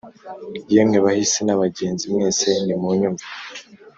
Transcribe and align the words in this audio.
Yemwe, 0.73 0.97
bahisi 1.05 1.39
n’abagenzi 1.43 2.03
mwese, 2.13 2.47
nimunyumve 2.65 3.25